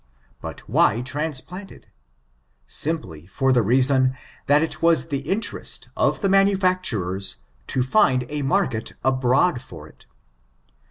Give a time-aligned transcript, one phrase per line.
[0.41, 1.85] But why transplanted?
[2.67, 4.15] Simplj for the reason,
[4.47, 7.21] that it was the interest of the manufacturen
[7.67, 10.07] to find a market abroad for it.